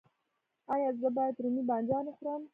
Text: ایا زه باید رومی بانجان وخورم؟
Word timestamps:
ایا 0.73 0.89
زه 1.01 1.07
باید 1.15 1.35
رومی 1.43 1.63
بانجان 1.69 2.03
وخورم؟ 2.07 2.41